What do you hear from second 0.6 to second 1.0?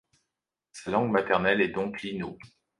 Sa